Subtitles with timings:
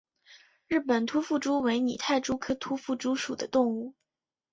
[0.67, 3.93] 日本突腹蛛为拟态蛛科突腹蛛属的动物。